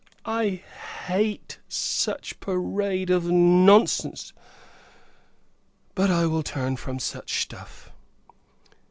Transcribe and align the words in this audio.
I 0.25 0.63
hate 1.05 1.59
such 1.69 2.39
parade 2.39 3.11
of 3.11 3.25
nonsense! 3.29 4.33
But, 5.93 6.09
I 6.09 6.25
will 6.25 6.41
turn 6.41 6.75
from 6.77 6.97
such 6.97 7.39
stuff. 7.43 7.91